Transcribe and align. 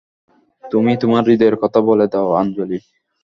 তুমি 0.63 0.91
তোমার 1.01 1.23
হৃদয়ের 1.27 1.55
কথা 1.61 1.79
বলে 1.89 2.05
দাও 2.13 2.29
আঞ্জলি। 2.33 2.77